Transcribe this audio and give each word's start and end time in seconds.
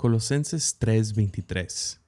Colosenses 0.00 0.78
3:23. 0.78 2.00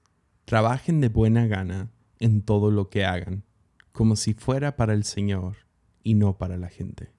Trabajen 0.46 1.02
de 1.02 1.10
buena 1.10 1.46
gana 1.46 1.90
en 2.20 2.40
todo 2.40 2.70
lo 2.70 2.88
que 2.88 3.04
hagan, 3.04 3.44
como 3.92 4.16
si 4.16 4.32
fuera 4.32 4.76
para 4.76 4.94
el 4.94 5.04
Señor 5.04 5.56
y 6.02 6.14
no 6.14 6.38
para 6.38 6.56
la 6.56 6.70
gente. 6.70 7.12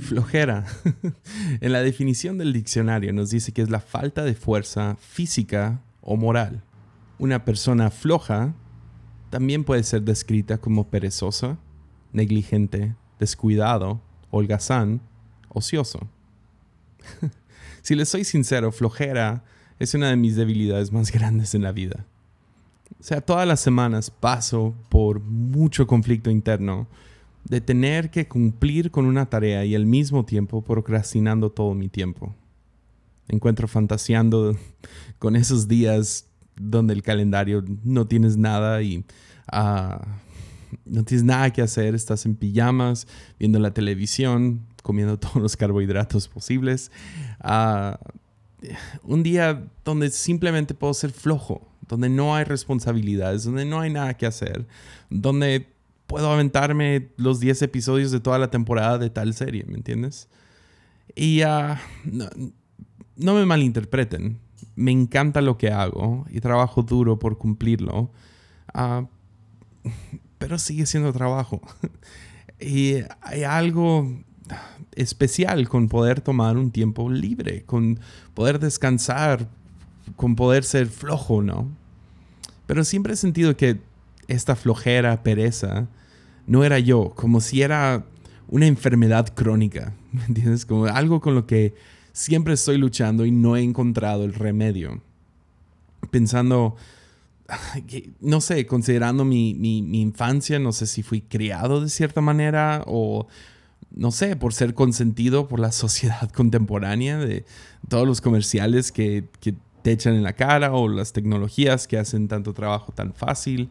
Flojera. 0.00 0.66
en 1.60 1.72
la 1.72 1.82
definición 1.84 2.36
del 2.36 2.52
diccionario 2.52 3.12
nos 3.12 3.30
dice 3.30 3.52
que 3.52 3.62
es 3.62 3.70
la 3.70 3.78
falta 3.78 4.24
de 4.24 4.34
fuerza 4.34 4.96
física 4.96 5.84
o 6.00 6.16
moral. 6.16 6.64
Una 7.20 7.44
persona 7.44 7.92
floja 7.92 8.56
también 9.32 9.64
puede 9.64 9.82
ser 9.82 10.02
descrita 10.02 10.58
como 10.58 10.90
perezosa, 10.90 11.56
negligente, 12.12 12.94
descuidado, 13.18 14.02
holgazán, 14.30 15.00
ocioso. 15.48 16.00
si 17.82 17.94
les 17.94 18.10
soy 18.10 18.24
sincero, 18.24 18.70
flojera 18.72 19.42
es 19.78 19.94
una 19.94 20.10
de 20.10 20.16
mis 20.16 20.36
debilidades 20.36 20.92
más 20.92 21.10
grandes 21.12 21.54
en 21.54 21.62
la 21.62 21.72
vida. 21.72 22.04
O 23.00 23.02
sea, 23.02 23.22
todas 23.22 23.48
las 23.48 23.60
semanas 23.60 24.10
paso 24.10 24.74
por 24.90 25.20
mucho 25.20 25.86
conflicto 25.86 26.30
interno 26.30 26.86
de 27.44 27.62
tener 27.62 28.10
que 28.10 28.28
cumplir 28.28 28.90
con 28.90 29.06
una 29.06 29.30
tarea 29.30 29.64
y 29.64 29.74
al 29.74 29.86
mismo 29.86 30.26
tiempo 30.26 30.60
procrastinando 30.60 31.50
todo 31.50 31.72
mi 31.72 31.88
tiempo. 31.88 32.34
Encuentro 33.28 33.66
fantaseando 33.66 34.58
con 35.18 35.36
esos 35.36 35.68
días 35.68 36.26
donde 36.70 36.94
el 36.94 37.02
calendario 37.02 37.64
no 37.84 38.06
tienes 38.06 38.36
nada 38.36 38.82
y 38.82 39.04
ah, 39.50 40.00
no 40.84 41.04
tienes 41.04 41.24
nada 41.24 41.52
que 41.52 41.62
hacer, 41.62 41.94
estás 41.94 42.26
en 42.26 42.36
pijamas, 42.36 43.06
viendo 43.38 43.58
la 43.58 43.72
televisión, 43.72 44.66
comiendo 44.82 45.18
todos 45.20 45.36
los 45.36 45.56
carbohidratos 45.56 46.28
posibles. 46.28 46.90
Ah, 47.40 47.98
un 49.02 49.22
día 49.22 49.64
donde 49.84 50.10
simplemente 50.10 50.74
puedo 50.74 50.94
ser 50.94 51.10
flojo, 51.10 51.68
donde 51.88 52.08
no 52.08 52.34
hay 52.34 52.44
responsabilidades, 52.44 53.44
donde 53.44 53.64
no 53.64 53.80
hay 53.80 53.90
nada 53.90 54.14
que 54.14 54.26
hacer, 54.26 54.66
donde 55.10 55.66
puedo 56.06 56.30
aventarme 56.30 57.08
los 57.16 57.40
10 57.40 57.62
episodios 57.62 58.10
de 58.10 58.20
toda 58.20 58.38
la 58.38 58.50
temporada 58.50 58.98
de 58.98 59.10
tal 59.10 59.34
serie, 59.34 59.64
¿me 59.66 59.76
entiendes? 59.76 60.28
Y 61.14 61.42
uh, 61.42 61.76
no, 63.16 63.34
me 63.34 63.46
malinterpreten, 63.46 64.38
me 64.74 64.90
encanta 64.90 65.40
lo 65.40 65.58
que 65.58 65.70
hago 65.70 66.26
y 66.30 66.40
trabajo 66.40 66.82
duro 66.82 67.18
por 67.18 67.38
cumplirlo, 67.38 68.10
uh, 68.74 69.06
pero 70.38 70.58
sigue 70.58 70.86
siendo 70.86 71.12
trabajo. 71.12 71.60
y 72.60 72.96
hay 73.20 73.44
algo 73.44 74.08
especial 74.94 75.68
con 75.68 75.88
poder 75.88 76.20
tomar 76.20 76.56
un 76.56 76.70
tiempo 76.70 77.10
libre, 77.10 77.64
con 77.64 78.00
poder 78.34 78.58
descansar, 78.58 79.48
con 80.16 80.36
poder 80.36 80.64
ser 80.64 80.86
flojo, 80.86 81.42
¿no? 81.42 81.68
Pero 82.66 82.84
siempre 82.84 83.14
he 83.14 83.16
sentido 83.16 83.56
que 83.56 83.80
esta 84.28 84.56
flojera, 84.56 85.22
pereza, 85.22 85.88
no 86.46 86.64
era 86.64 86.78
yo, 86.78 87.10
como 87.10 87.40
si 87.40 87.62
era 87.62 88.04
una 88.48 88.66
enfermedad 88.66 89.28
crónica, 89.34 89.94
¿me 90.12 90.24
entiendes? 90.24 90.66
Como 90.66 90.86
algo 90.86 91.20
con 91.20 91.34
lo 91.34 91.46
que 91.46 91.74
siempre 92.12 92.54
estoy 92.54 92.78
luchando 92.78 93.24
y 93.24 93.30
no 93.30 93.56
he 93.56 93.62
encontrado 93.62 94.24
el 94.24 94.34
remedio. 94.34 95.02
Pensando, 96.10 96.76
no 98.20 98.40
sé, 98.40 98.66
considerando 98.66 99.24
mi, 99.24 99.54
mi, 99.54 100.00
infancia, 100.00 100.58
no 100.58 100.72
sé 100.72 100.86
si 100.86 101.02
fui 101.02 101.20
criado 101.20 101.80
de 101.80 101.88
cierta 101.88 102.20
manera 102.20 102.82
o, 102.86 103.26
no 103.94 104.10
sé, 104.10 104.36
por 104.36 104.52
ser 104.54 104.74
consentido 104.74 105.48
por 105.48 105.60
la 105.60 105.72
sociedad 105.72 106.30
contemporánea 106.30 107.18
de 107.18 107.44
todos 107.88 108.06
los 108.06 108.20
comerciales 108.20 108.92
que, 108.92 109.24
que 109.40 109.54
te 109.82 109.92
echan 109.92 110.14
en 110.14 110.22
la 110.22 110.34
cara 110.34 110.72
o 110.72 110.88
las 110.88 111.12
tecnologías 111.12 111.86
que 111.86 111.98
hacen 111.98 112.28
tanto 112.28 112.52
trabajo 112.52 112.92
tan 112.92 113.12
fácil 113.14 113.70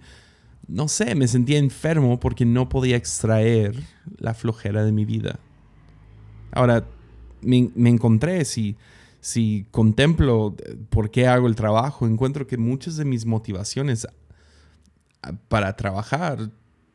no 0.71 0.87
sé, 0.87 1.15
me 1.15 1.27
sentía 1.27 1.57
enfermo 1.57 2.19
porque 2.19 2.45
no 2.45 2.69
podía 2.69 2.95
extraer 2.95 3.83
la 4.17 4.33
flojera 4.33 4.83
de 4.83 4.91
mi 4.91 5.05
vida. 5.05 5.39
Ahora, 6.51 6.85
me, 7.41 7.89
encontré, 7.89 8.45
si, 8.45 8.77
si 9.19 9.65
contemplo 9.71 10.55
por 10.89 11.11
qué 11.11 11.27
hago 11.27 11.47
el 11.47 11.55
trabajo, 11.55 12.07
encuentro 12.07 12.47
que 12.47 12.57
muchas 12.57 12.97
de 12.97 13.05
mis 13.05 13.25
motivaciones 13.25 14.07
para 15.47 15.75
trabajar 15.75 16.49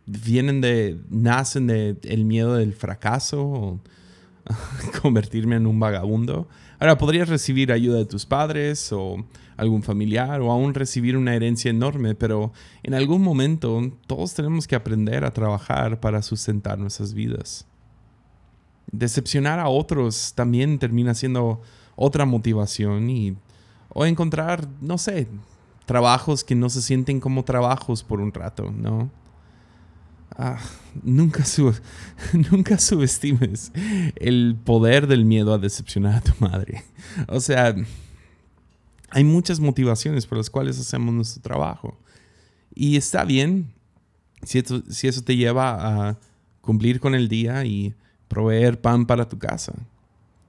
vienen 0.06 0.60
de, 0.60 1.00
nacen 1.10 1.66
del 1.66 1.98
el 2.04 2.24
miedo 2.24 2.54
del 2.54 2.72
fracaso 2.72 3.80
convertirme 5.02 5.56
en 5.56 5.66
un 5.66 5.78
vagabundo. 5.80 6.48
Ahora, 6.78 6.98
podrías 6.98 7.28
recibir 7.28 7.72
ayuda 7.72 7.98
de 7.98 8.06
tus 8.06 8.26
padres 8.26 8.92
o 8.92 9.24
algún 9.56 9.82
familiar 9.82 10.40
o 10.42 10.50
aún 10.50 10.74
recibir 10.74 11.16
una 11.16 11.34
herencia 11.34 11.70
enorme, 11.70 12.14
pero 12.14 12.52
en 12.82 12.94
algún 12.94 13.22
momento 13.22 13.80
todos 14.06 14.34
tenemos 14.34 14.66
que 14.66 14.76
aprender 14.76 15.24
a 15.24 15.32
trabajar 15.32 16.00
para 16.00 16.22
sustentar 16.22 16.78
nuestras 16.78 17.14
vidas. 17.14 17.66
Decepcionar 18.92 19.58
a 19.58 19.68
otros 19.68 20.32
también 20.34 20.78
termina 20.78 21.14
siendo 21.14 21.60
otra 21.96 22.24
motivación 22.24 23.10
y 23.10 23.36
o 23.88 24.04
encontrar, 24.04 24.68
no 24.80 24.98
sé, 24.98 25.26
trabajos 25.86 26.44
que 26.44 26.54
no 26.54 26.68
se 26.68 26.82
sienten 26.82 27.20
como 27.20 27.44
trabajos 27.44 28.02
por 28.02 28.20
un 28.20 28.32
rato, 28.32 28.70
¿no? 28.70 29.10
Ah, 30.36 30.58
nunca, 31.02 31.44
nunca 32.50 32.78
subestimes 32.78 33.72
el 34.16 34.56
poder 34.62 35.06
del 35.06 35.24
miedo 35.24 35.54
a 35.54 35.58
decepcionar 35.58 36.16
a 36.16 36.20
tu 36.20 36.32
madre. 36.40 36.84
O 37.28 37.40
sea, 37.40 37.74
hay 39.10 39.24
muchas 39.24 39.60
motivaciones 39.60 40.26
por 40.26 40.36
las 40.36 40.50
cuales 40.50 40.78
hacemos 40.78 41.14
nuestro 41.14 41.42
trabajo. 41.42 41.96
Y 42.74 42.96
está 42.96 43.24
bien 43.24 43.72
si, 44.42 44.62
si 44.90 45.08
eso 45.08 45.22
te 45.22 45.36
lleva 45.36 46.10
a 46.10 46.18
cumplir 46.60 47.00
con 47.00 47.14
el 47.14 47.28
día 47.28 47.64
y 47.64 47.94
proveer 48.28 48.80
pan 48.80 49.06
para 49.06 49.28
tu 49.28 49.38
casa. 49.38 49.74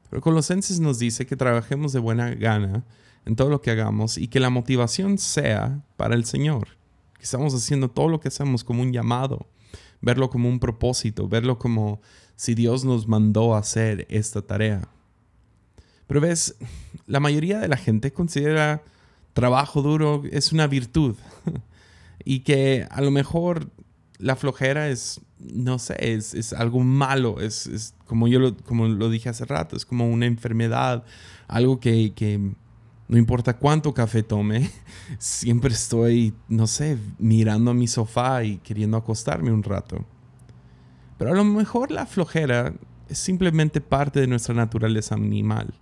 Pero 0.10 0.22
Colosenses 0.22 0.80
nos 0.80 1.00
dice 1.00 1.26
que 1.26 1.36
trabajemos 1.36 1.94
de 1.94 2.00
buena 2.00 2.34
gana 2.34 2.84
en 3.26 3.36
todo 3.36 3.50
lo 3.50 3.62
que 3.62 3.72
hagamos 3.72 4.18
y 4.18 4.28
que 4.28 4.40
la 4.40 4.50
motivación 4.50 5.18
sea 5.18 5.82
para 5.98 6.16
el 6.16 6.26
Señor. 6.26 6.70
Que 7.18 7.24
estamos 7.24 7.54
haciendo 7.54 7.90
todo 7.90 8.08
lo 8.08 8.20
que 8.20 8.30
hacemos 8.30 8.64
como 8.64 8.82
un 8.82 8.94
llamado, 8.94 9.48
verlo 10.02 10.30
como 10.30 10.48
un 10.48 10.60
propósito, 10.60 11.28
verlo 11.28 11.60
como 11.60 12.02
si 12.36 12.56
Dios 12.56 12.86
nos 12.86 13.08
mandó 13.08 13.56
hacer 13.56 14.06
esta 14.10 14.42
tarea. 14.42 14.88
Pero 16.08 16.22
ves, 16.22 16.56
la 17.06 17.20
mayoría 17.20 17.60
de 17.60 17.68
la 17.68 17.78
gente 17.78 18.14
considera 18.14 18.84
trabajo 19.34 19.82
duro 19.82 20.24
es 20.32 20.54
una 20.54 20.68
virtud 20.68 21.16
y 22.24 22.40
que 22.40 22.88
a 22.90 23.02
lo 23.02 23.12
mejor 23.12 23.70
la 24.20 24.36
flojera 24.36 24.90
es, 24.90 25.22
no 25.40 25.80
sé, 25.80 25.96
es, 26.00 26.54
algo 26.54 26.80
malo, 26.80 27.40
es, 27.40 27.94
como 28.06 28.28
yo 28.28 28.40
lo, 28.40 28.58
como 28.58 28.88
lo 28.88 29.10
dije 29.10 29.30
hace 29.30 29.46
rato, 29.46 29.76
es 29.76 29.86
como 29.86 30.10
una 30.10 30.26
enfermedad, 30.26 31.04
algo 31.48 31.80
que, 31.80 32.14
que 32.14 32.40
no 33.08 33.18
importa 33.18 33.58
cuánto 33.58 33.94
café 33.94 34.24
tome, 34.24 34.70
siempre 35.18 35.74
estoy, 35.74 36.34
no 36.48 36.68
sé, 36.68 36.98
mirando 37.20 37.72
a 37.72 37.74
mi 37.74 37.88
sofá 37.88 38.44
y 38.44 38.58
queriendo 38.58 38.98
acostarme 38.98 39.52
un 39.52 39.64
rato. 39.64 40.06
Pero 41.18 41.32
a 41.32 41.36
lo 41.36 41.44
mejor 41.44 41.92
la 41.92 42.06
flojera 42.06 42.74
es 43.10 43.18
simplemente 43.18 43.82
parte 43.82 44.20
de 44.20 44.28
nuestra 44.28 44.54
naturaleza 44.54 45.16
animal. 45.16 45.74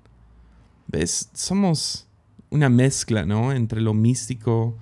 ¿Ves? 0.88 1.30
Somos 1.34 2.08
una 2.50 2.70
mezcla, 2.70 3.26
¿no? 3.26 3.52
Entre 3.52 3.82
lo 3.82 3.94
místico 3.94 4.78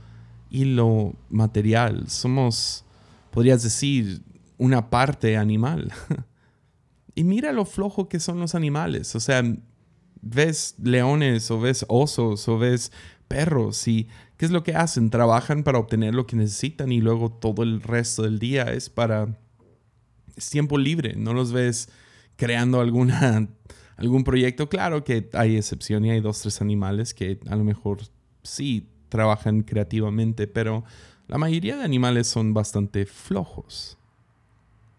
y 0.49 0.65
lo 0.65 1.13
material. 1.29 2.09
Somos, 2.09 2.85
podrías 3.33 3.63
decir, 3.63 4.21
una 4.57 4.89
parte 4.91 5.35
animal. 5.37 5.91
y 7.15 7.23
mira 7.23 7.51
lo 7.51 7.65
flojo 7.65 8.07
que 8.07 8.19
son 8.19 8.39
los 8.39 8.53
animales. 8.53 9.15
O 9.15 9.19
sea, 9.19 9.43
ves 10.21 10.75
leones 10.81 11.49
o 11.51 11.59
ves 11.59 11.83
osos 11.89 12.47
o 12.47 12.57
ves 12.59 12.91
perros 13.27 13.87
y 13.87 14.07
¿qué 14.37 14.45
es 14.45 14.51
lo 14.51 14.63
que 14.63 14.75
hacen? 14.75 15.09
Trabajan 15.09 15.63
para 15.63 15.79
obtener 15.79 16.13
lo 16.13 16.27
que 16.27 16.35
necesitan 16.35 16.91
y 16.91 17.01
luego 17.01 17.31
todo 17.31 17.63
el 17.63 17.81
resto 17.81 18.21
del 18.21 18.39
día 18.39 18.71
es 18.71 18.89
para... 18.89 19.35
Es 20.35 20.49
tiempo 20.49 20.77
libre, 20.77 21.15
no 21.15 21.33
los 21.33 21.51
ves 21.51 21.89
creando 22.35 22.81
alguna 22.81 23.49
algún 23.97 24.23
proyecto. 24.23 24.69
Claro 24.69 25.03
que 25.03 25.29
hay 25.33 25.57
excepción 25.57 26.05
y 26.05 26.11
hay 26.11 26.21
dos, 26.21 26.41
tres 26.41 26.61
animales 26.61 27.13
que 27.13 27.39
a 27.47 27.55
lo 27.55 27.63
mejor 27.63 27.99
sí 28.43 28.89
trabajan 29.09 29.61
creativamente, 29.61 30.47
pero 30.47 30.83
la 31.33 31.39
mayoría 31.39 31.75
de 31.77 31.83
animales 31.83 32.27
son 32.27 32.53
bastante 32.53 33.07
flojos. 33.07 33.97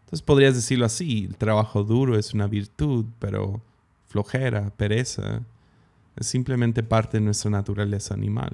Entonces 0.00 0.20
podrías 0.20 0.56
decirlo 0.56 0.84
así, 0.84 1.26
el 1.28 1.36
trabajo 1.36 1.84
duro 1.84 2.19
es 2.19 2.34
una 2.34 2.48
virtud, 2.48 3.04
pero 3.20 3.62
flojera, 4.08 4.70
pereza, 4.70 5.42
es 6.16 6.26
simplemente 6.26 6.82
parte 6.82 7.19
de 7.19 7.20
nuestra 7.20 7.52
naturaleza 7.52 8.14
animal. 8.14 8.50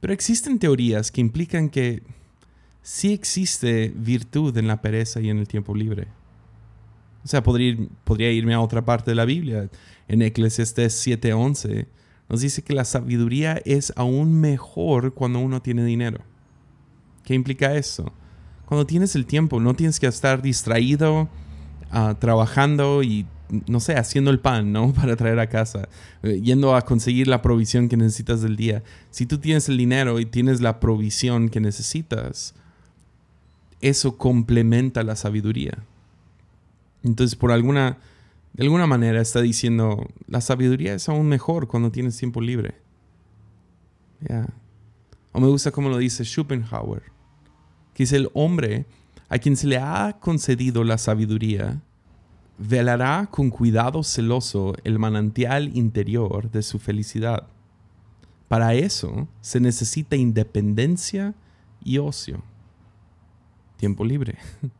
Pero 0.00 0.12
existen 0.12 0.58
teorías 0.58 1.10
que 1.10 1.22
implican 1.22 1.70
que 1.70 2.02
sí 2.82 3.14
existe 3.14 3.90
virtud 3.96 4.54
en 4.58 4.66
la 4.66 4.82
pereza 4.82 5.22
y 5.22 5.30
en 5.30 5.38
el 5.38 5.48
tiempo 5.48 5.74
libre. 5.74 6.08
O 7.24 7.28
sea, 7.28 7.42
podría, 7.42 7.74
podría 8.04 8.30
irme 8.32 8.52
a 8.52 8.60
otra 8.60 8.84
parte 8.84 9.12
de 9.12 9.14
la 9.14 9.24
Biblia. 9.24 9.70
En 10.08 10.20
Eclesiastes 10.20 11.06
7:11 11.06 11.86
nos 12.28 12.40
dice 12.40 12.62
que 12.62 12.74
la 12.74 12.84
sabiduría 12.84 13.60
es 13.64 13.92
aún 13.96 14.40
mejor 14.40 15.14
cuando 15.14 15.38
uno 15.38 15.62
tiene 15.62 15.84
dinero. 15.84 16.20
¿Qué 17.24 17.34
implica 17.34 17.74
eso? 17.74 18.12
Cuando 18.66 18.86
tienes 18.86 19.14
el 19.14 19.26
tiempo, 19.26 19.60
no 19.60 19.74
tienes 19.74 20.00
que 20.00 20.06
estar 20.06 20.42
distraído, 20.42 21.28
ah, 21.90 22.16
trabajando 22.18 23.02
y, 23.04 23.26
no 23.68 23.78
sé, 23.78 23.94
haciendo 23.94 24.30
el 24.30 24.40
pan, 24.40 24.72
¿no? 24.72 24.92
Para 24.94 25.14
traer 25.16 25.38
a 25.38 25.48
casa, 25.48 25.88
eh, 26.22 26.40
yendo 26.42 26.74
a 26.74 26.82
conseguir 26.82 27.28
la 27.28 27.42
provisión 27.42 27.88
que 27.88 27.96
necesitas 27.96 28.42
del 28.42 28.56
día. 28.56 28.82
Si 29.10 29.26
tú 29.26 29.38
tienes 29.38 29.68
el 29.68 29.76
dinero 29.76 30.18
y 30.18 30.26
tienes 30.26 30.60
la 30.60 30.80
provisión 30.80 31.48
que 31.48 31.60
necesitas, 31.60 32.54
eso 33.80 34.16
complementa 34.18 35.04
la 35.04 35.14
sabiduría. 35.14 35.78
Entonces, 37.04 37.36
por 37.36 37.52
alguna 37.52 37.98
de 38.56 38.62
alguna 38.62 38.86
manera 38.86 39.20
está 39.20 39.42
diciendo, 39.42 40.08
la 40.26 40.40
sabiduría 40.40 40.94
es 40.94 41.10
aún 41.10 41.28
mejor 41.28 41.68
cuando 41.68 41.92
tienes 41.92 42.16
tiempo 42.16 42.40
libre. 42.40 42.76
O 45.32 45.40
me 45.40 45.46
gusta 45.46 45.70
como 45.70 45.90
lo 45.90 45.98
dice 45.98 46.24
Schopenhauer, 46.24 47.02
que 47.92 48.04
es 48.04 48.12
el 48.12 48.30
hombre 48.32 48.86
a 49.28 49.38
quien 49.38 49.58
se 49.58 49.66
le 49.66 49.76
ha 49.76 50.16
concedido 50.20 50.84
la 50.84 50.96
sabiduría, 50.96 51.82
velará 52.56 53.28
con 53.30 53.50
cuidado 53.50 54.02
celoso 54.02 54.74
el 54.84 54.98
manantial 54.98 55.76
interior 55.76 56.50
de 56.50 56.62
su 56.62 56.78
felicidad. 56.78 57.48
Para 58.48 58.72
eso 58.72 59.28
se 59.42 59.60
necesita 59.60 60.16
independencia 60.16 61.34
y 61.84 61.98
ocio. 61.98 62.42
Tiempo 63.76 64.02
libre. 64.02 64.38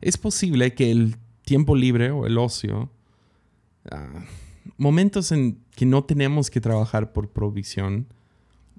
Es 0.00 0.18
posible 0.18 0.74
que 0.74 0.90
el 0.90 1.16
tiempo 1.44 1.76
libre 1.76 2.10
o 2.10 2.26
el 2.26 2.38
ocio, 2.38 2.90
ah, 3.90 4.24
momentos 4.76 5.32
en 5.32 5.62
que 5.74 5.86
no 5.86 6.04
tenemos 6.04 6.50
que 6.50 6.60
trabajar 6.60 7.12
por 7.12 7.30
provisión, 7.30 8.06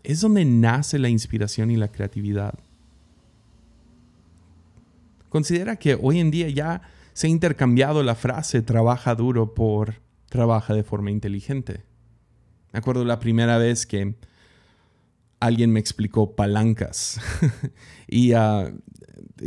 es 0.04 0.22
donde 0.22 0.46
nace 0.46 1.00
la 1.00 1.10
inspiración 1.10 1.72
y 1.72 1.78
la 1.78 1.92
creatividad. 1.92 2.58
Considera 5.30 5.76
que 5.76 5.98
hoy 6.02 6.20
en 6.20 6.32
día 6.32 6.50
ya 6.50 6.82
se 7.14 7.28
ha 7.28 7.30
intercambiado 7.30 8.04
la 8.04 8.16
frase 8.16 8.62
trabaja 8.62 9.16
duro 9.16 9.54
por 9.54 9.96
trabaja 10.30 10.74
de 10.74 10.84
forma 10.84 11.12
inteligente. 11.12 11.84
Me 12.72 12.80
acuerdo 12.80 13.06
la 13.06 13.20
primera 13.20 13.58
vez 13.58 13.86
que 13.86 14.16
alguien 15.40 15.72
me 15.72 15.80
explicó 15.80 16.36
palancas 16.36 17.20
y 18.08 18.34
ah, 18.34 18.72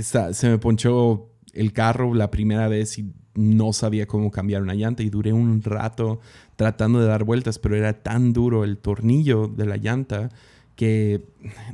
se 0.01 0.49
me 0.49 0.59
ponchó 0.59 1.31
el 1.59 1.73
carro 1.73 2.15
la 2.15 2.31
primera 2.31 2.69
vez 2.69 2.99
y 2.99 3.13
no 3.35 3.73
sabía 3.73 4.07
cómo 4.07 4.31
cambiar 4.31 4.63
una 4.63 4.75
llanta 4.75 5.03
y 5.03 5.11
duré 5.11 5.33
un 5.33 5.61
rato 5.63 6.21
tratando 6.55 7.01
de 7.01 7.07
dar 7.07 7.25
vueltas, 7.25 7.59
pero 7.59 7.77
era 7.77 7.93
tan 8.03 8.33
duro 8.33 8.63
el 8.65 8.79
tornillo 8.79 9.49
de 9.49 9.67
la 9.67 9.77
llanta 9.77 10.29
que, 10.77 11.25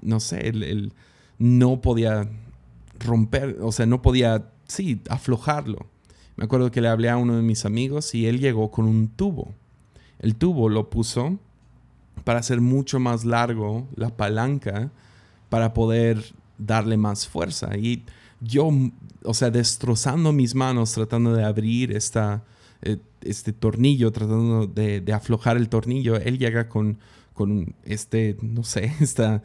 no 0.01 0.21
sé, 0.21 0.53
no 1.39 1.81
podía 1.83 2.29
romper, 2.99 3.59
o 3.61 3.73
sea, 3.73 3.85
no 3.85 4.01
podía, 4.01 4.51
sí, 4.67 5.03
aflojarlo. 5.11 5.87
Me 6.37 6.45
acuerdo 6.45 6.71
que 6.71 6.81
le 6.81 6.89
hablé 6.89 7.11
a 7.11 7.19
uno 7.19 7.37
de 7.37 7.43
mis 7.43 7.67
amigos 7.67 8.15
y 8.15 8.27
él 8.27 8.41
llegó 8.41 8.71
con 8.71 8.87
un 8.87 9.09
tubo. 9.09 9.53
El 10.19 10.37
tubo 10.37 10.71
lo 10.71 10.89
puso 10.89 11.39
para 12.25 12.39
hacer 12.39 12.63
mucho 12.63 12.99
más 13.01 13.27
largo 13.27 13.87
la 13.97 14.17
palanca 14.17 14.91
para 15.51 15.75
poder 15.75 16.25
darle 16.57 16.97
más 16.97 17.29
fuerza. 17.29 17.77
Y 17.77 18.05
yo, 18.45 18.71
o 19.25 19.35
sea, 19.35 19.51
destrozando 19.51 20.33
mis 20.33 20.55
manos 20.55 20.93
tratando 20.93 21.35
de 21.35 21.45
abrir 21.45 21.93
esta, 21.93 22.45
eh, 22.83 22.99
este 23.23 23.53
tornillo, 23.53 24.13
tratando 24.13 24.67
de, 24.67 25.03
aflojar 25.13 25.57
el 25.57 25.69
tornillo, 25.69 26.17
él 26.17 26.39
llega 26.39 26.69
con, 26.69 26.99
con 27.33 27.75
este, 27.85 28.37
no 28.43 28.63
sé, 28.65 28.93
esta, 29.01 29.43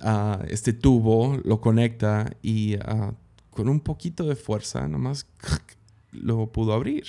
ah, 0.00 0.42
este 0.48 0.72
tubo, 0.72 1.38
lo 1.44 1.60
conecta 1.60 2.32
y 2.42 2.76
ah, 2.76 3.12
con 3.50 3.68
un 3.68 3.80
poquito 3.80 4.24
de 4.24 4.36
fuerza, 4.36 4.88
nomás 4.88 5.26
lo 6.12 6.46
pudo 6.46 6.72
abrir. 6.72 7.04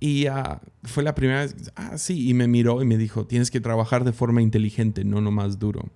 Y 0.00 0.26
uh, 0.28 0.58
fue 0.82 1.04
la 1.04 1.14
primera 1.14 1.42
vez, 1.42 1.54
ah, 1.76 1.96
sí, 1.96 2.28
y 2.28 2.34
me 2.34 2.48
miró 2.48 2.82
y 2.82 2.84
me 2.84 2.96
dijo, 2.96 3.24
tienes 3.24 3.52
que 3.52 3.60
trabajar 3.60 4.02
de 4.02 4.12
forma 4.12 4.42
inteligente, 4.42 5.04
no 5.04 5.20
nomás 5.20 5.60
duro. 5.60 5.90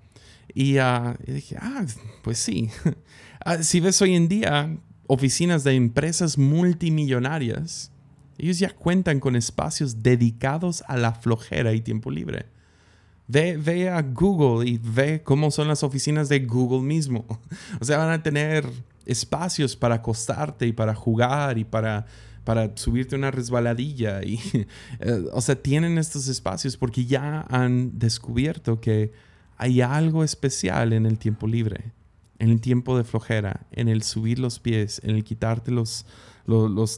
Y, 0.56 0.78
y 0.78 1.32
dije, 1.32 1.58
ah, 1.60 1.84
pues 2.22 2.38
sí. 2.38 2.70
Ah, 3.48 3.62
si 3.62 3.78
ves 3.78 4.02
hoy 4.02 4.16
en 4.16 4.26
día 4.26 4.76
oficinas 5.06 5.62
de 5.62 5.74
empresas 5.74 6.36
multimillonarias, 6.36 7.92
ellos 8.38 8.58
ya 8.58 8.74
cuentan 8.74 9.20
con 9.20 9.36
espacios 9.36 10.02
dedicados 10.02 10.82
a 10.88 10.96
la 10.96 11.12
flojera 11.12 11.74
y 11.74 11.80
tiempo 11.80 12.10
libre. 12.10 12.46
Ve, 13.28 13.56
ve, 13.56 13.88
a 13.88 14.02
Google 14.02 14.68
y 14.68 14.78
ve 14.82 15.22
cómo 15.22 15.52
son 15.52 15.68
las 15.68 15.84
oficinas 15.84 16.28
de 16.28 16.40
Google 16.40 16.80
mismo. 16.80 17.24
O 17.80 17.84
sea, 17.84 17.98
van 17.98 18.10
a 18.10 18.22
tener 18.22 18.66
espacios 19.04 19.76
para 19.76 19.96
acostarte 19.96 20.66
y 20.66 20.72
para 20.72 20.96
jugar 20.96 21.56
y 21.56 21.64
para, 21.64 22.06
para 22.42 22.76
subirte 22.76 23.14
una 23.14 23.30
resbaladilla. 23.30 24.24
Y, 24.24 24.40
eh, 24.98 25.24
o 25.32 25.40
sea, 25.40 25.54
tienen 25.54 25.98
estos 25.98 26.26
espacios 26.26 26.76
porque 26.76 27.04
ya 27.04 27.42
han 27.48 27.96
descubierto 27.96 28.80
que 28.80 29.12
hay 29.56 29.80
algo 29.80 30.24
especial 30.24 30.92
en 30.92 31.06
el 31.06 31.18
tiempo 31.18 31.46
libre 31.46 31.92
en 32.38 32.50
el 32.50 32.60
tiempo 32.60 32.96
de 32.96 33.04
flojera, 33.04 33.66
en 33.72 33.88
el 33.88 34.02
subir 34.02 34.38
los 34.38 34.58
pies, 34.58 35.00
en 35.04 35.16
el 35.16 35.24
quitarte 35.24 35.70
los, 35.70 36.04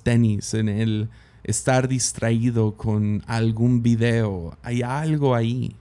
tenis, 0.03 0.55
en 0.55 0.69
el 0.69 1.09
estar 1.45 1.89
distraído 1.89 2.77
con 2.77 3.23
algún 3.27 3.83
video. 3.83 4.57
Hay 4.63 4.83
algo 4.83 5.35
ahí. 5.35 5.77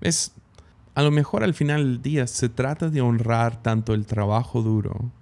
Es, 0.00 0.32
a 0.94 1.02
lo 1.02 1.10
mejor 1.10 1.44
al 1.44 1.54
final 1.54 1.84
del 1.84 2.02
día 2.02 2.26
se 2.26 2.48
trata 2.48 2.88
de 2.90 3.00
honrar 3.00 3.62
tanto 3.62 3.94
el 3.94 4.06
trabajo 4.06 4.62
duro 4.62 5.12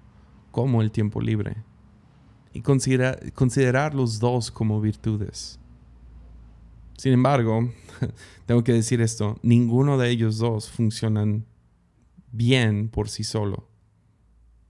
como 0.51 0.81
el 0.81 0.91
tiempo 0.91 1.21
libre 1.21 1.57
y 2.53 2.63
considerar 2.63 3.95
los 3.95 4.19
dos 4.19 4.51
como 4.51 4.81
virtudes. 4.81 5.61
Sin 6.97 7.13
embargo, 7.13 7.71
tengo 8.47 8.65
que 8.65 8.73
decir 8.73 9.01
esto, 9.01 9.39
ninguno 9.43 9.99
de 9.99 10.11
ellos 10.11 10.39
dos 10.39 10.71
funcionan 10.71 11.47
bien 12.33 12.89
por 12.89 13.09
sí 13.09 13.25
solo. 13.25 13.69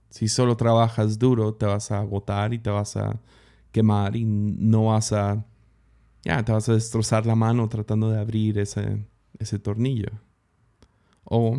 Si 0.09 0.27
solo 0.27 0.57
trabajas 0.57 1.19
duro, 1.19 1.53
te 1.53 1.65
vas 1.65 1.91
a 1.91 1.99
agotar 1.99 2.53
y 2.53 2.59
te 2.59 2.69
vas 2.69 2.97
a 2.97 3.21
quemar 3.71 4.15
y 4.15 4.25
no 4.25 4.85
vas 4.85 5.11
a, 5.11 5.45
ya, 6.23 6.43
te 6.43 6.51
vas 6.51 6.67
a 6.69 6.73
destrozar 6.73 7.25
la 7.25 7.35
mano 7.35 7.67
tratando 7.69 8.09
de 8.09 8.19
abrir 8.19 8.57
ese, 8.57 9.05
ese 9.37 9.59
tornillo. 9.59 10.09
O 11.23 11.57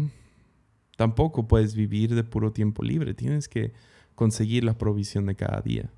tampoco 0.96 1.46
puedes 1.46 1.74
vivir 1.74 2.14
de 2.14 2.24
puro 2.24 2.52
tiempo 2.52 2.82
libre, 2.82 3.14
tienes 3.14 3.48
que 3.48 3.72
conseguir 4.14 4.64
la 4.64 4.76
provisión 4.76 5.26
de 5.26 5.36
cada 5.36 5.60
día. 5.60 5.90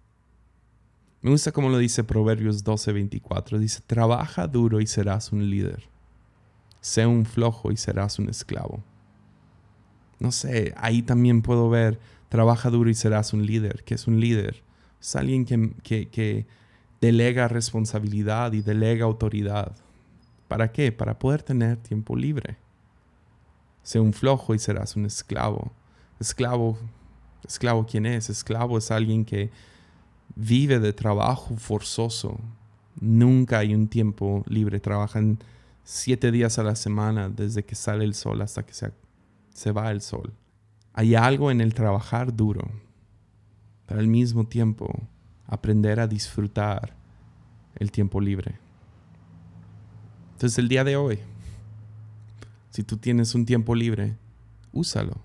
Me 1.22 1.30
gusta 1.30 1.52
como 1.52 1.68
lo 1.68 1.78
dice 1.78 2.04
Proverbios 2.04 2.64
12:24, 2.64 3.58
dice, 3.58 3.80
trabaja 3.86 4.46
duro 4.46 4.80
y 4.80 4.86
serás 4.86 5.32
un 5.32 5.48
líder, 5.48 5.88
sé 6.80 7.06
un 7.06 7.26
flojo 7.26 7.72
y 7.72 7.76
serás 7.76 8.18
un 8.18 8.28
esclavo 8.28 8.82
no 10.20 10.32
sé, 10.32 10.74
ahí 10.76 11.02
también 11.02 11.42
puedo 11.42 11.68
ver, 11.70 11.98
trabaja 12.28 12.70
duro 12.70 12.90
y 12.90 12.94
serás 12.94 13.32
un 13.32 13.44
líder. 13.46 13.82
¿Qué 13.84 13.94
es 13.94 14.06
un 14.06 14.20
líder? 14.20 14.62
Es 15.00 15.16
alguien 15.16 15.44
que, 15.46 16.08
que, 16.08 16.46
delega 17.00 17.48
responsabilidad 17.48 18.52
y 18.52 18.60
delega 18.60 19.06
autoridad. 19.06 19.74
¿Para 20.46 20.70
qué? 20.70 20.92
Para 20.92 21.18
poder 21.18 21.42
tener 21.42 21.78
tiempo 21.78 22.14
libre. 22.14 22.58
Sé 23.82 23.98
un 23.98 24.12
flojo 24.12 24.54
y 24.54 24.58
serás 24.58 24.94
un 24.94 25.06
esclavo. 25.06 25.72
Esclavo, 26.20 26.76
esclavo 27.48 27.86
quién 27.86 28.04
es? 28.04 28.28
Esclavo 28.28 28.76
es 28.76 28.90
alguien 28.90 29.24
que 29.24 29.50
vive 30.40 30.78
de 30.78 30.92
trabajo 30.92 31.56
forzoso. 31.56 32.38
Nunca 33.00 33.58
hay 33.58 33.74
un 33.74 33.88
tiempo 33.88 34.44
libre. 34.46 34.80
Trabajan 34.80 35.38
siete 35.84 36.30
días 36.30 36.58
a 36.58 36.62
la 36.62 36.76
semana 36.76 37.28
desde 37.28 37.64
que 37.64 37.74
sale 37.74 38.04
el 38.04 38.14
sol 38.14 38.42
hasta 38.42 38.64
que 38.64 38.74
se 38.74 38.92
se 39.60 39.72
va 39.72 39.90
el 39.90 40.00
sol. 40.00 40.32
Hay 40.94 41.14
algo 41.14 41.50
en 41.50 41.60
el 41.60 41.74
trabajar 41.74 42.34
duro, 42.34 42.66
pero 43.86 44.00
al 44.00 44.06
mismo 44.06 44.46
tiempo 44.46 45.06
aprender 45.46 46.00
a 46.00 46.06
disfrutar 46.06 46.94
el 47.76 47.92
tiempo 47.92 48.20
libre. 48.20 48.58
Entonces 50.32 50.58
el 50.58 50.68
día 50.68 50.84
de 50.84 50.96
hoy, 50.96 51.18
si 52.70 52.82
tú 52.82 52.96
tienes 52.96 53.34
un 53.34 53.44
tiempo 53.44 53.74
libre, 53.74 54.16
úsalo. 54.72 55.20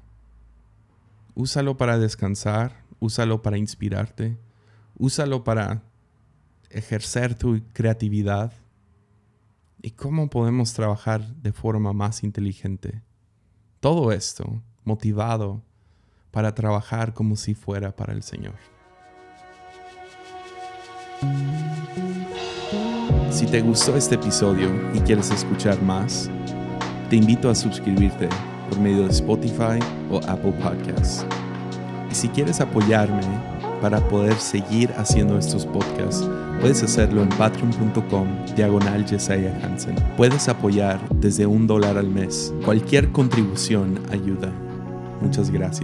Úsalo 1.34 1.78
para 1.78 1.98
descansar, 1.98 2.84
úsalo 3.00 3.42
para 3.42 3.58
inspirarte, 3.58 4.38
úsalo 4.98 5.44
para 5.44 5.84
ejercer 6.70 7.36
tu 7.36 7.62
creatividad. 7.74 8.52
¿Y 9.82 9.92
cómo 9.92 10.30
podemos 10.30 10.74
trabajar 10.74 11.26
de 11.36 11.52
forma 11.52 11.94
más 11.94 12.24
inteligente? 12.24 13.02
Todo 13.80 14.12
esto 14.12 14.62
motivado 14.84 15.62
para 16.32 16.54
trabajar 16.54 17.14
como 17.14 17.36
si 17.36 17.54
fuera 17.54 17.96
para 17.96 18.14
el 18.14 18.24
Señor. 18.24 18.56
Si 23.30 23.46
te 23.46 23.62
gustó 23.62 23.96
este 23.96 24.16
episodio 24.16 24.70
y 24.94 25.00
quieres 25.00 25.30
escuchar 25.32 25.82
más, 25.82 26.30
te 27.10 27.18
invito 27.18 27.50
a 27.50 27.56
suscribirte 27.56 28.28
por 28.70 28.80
medio 28.80 29.04
de 29.04 29.12
Spotify 29.12 29.80
o 30.10 30.18
Apple 30.28 30.54
Podcasts. 30.54 31.26
Y 32.10 32.16
si 32.16 32.28
quieres 32.30 32.60
apoyarme 32.62 33.55
para 33.82 34.00
poder 34.08 34.36
seguir 34.36 34.92
haciendo 34.98 35.38
estos 35.38 35.66
podcasts, 35.66 36.28
puedes 36.62 36.82
hacerlo 36.84 37.22
en 37.24 37.30
patreon.com 37.30 38.28
diagonal 38.56 39.06
Hansen. 39.64 39.96
Puedes 40.18 40.48
apoyar 40.48 41.00
desde 41.10 41.46
un 41.46 41.68
dólar 41.68 41.98
al 41.98 42.10
mes. 42.10 42.54
Cualquier 42.64 43.12
contribución 43.12 44.00
ayuda. 44.12 44.52
Muchas 45.22 45.50
gracias. 45.50 45.84